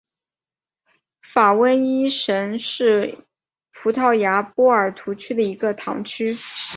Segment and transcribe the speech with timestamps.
[1.21, 3.19] 法翁伊什是
[3.71, 6.35] 葡萄牙波尔图区的一个堂区。